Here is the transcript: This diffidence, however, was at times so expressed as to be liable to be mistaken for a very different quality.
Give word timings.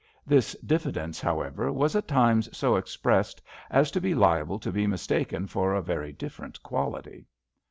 This 0.25 0.55
diffidence, 0.65 1.21
however, 1.21 1.71
was 1.71 1.95
at 1.95 2.07
times 2.07 2.49
so 2.57 2.75
expressed 2.75 3.39
as 3.69 3.91
to 3.91 4.01
be 4.01 4.15
liable 4.15 4.57
to 4.57 4.71
be 4.71 4.87
mistaken 4.87 5.45
for 5.45 5.75
a 5.75 5.81
very 5.83 6.11
different 6.11 6.63
quality. 6.63 7.27